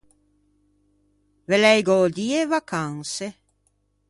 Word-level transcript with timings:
Ve 1.49 1.55
l’ei 1.61 1.81
gödie 1.87 2.37
e 2.41 2.49
vacanse? 2.51 3.27